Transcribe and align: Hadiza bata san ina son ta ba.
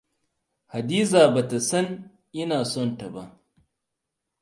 Hadiza 0.73 1.21
bata 1.35 1.59
san 1.69 1.87
ina 2.41 2.57
son 2.71 2.91
ta 2.99 3.07
ba. 3.13 3.23